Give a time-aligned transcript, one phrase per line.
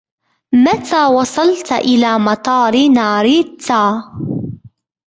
[0.53, 3.93] متى وصلت إلى مطار ناريتا؟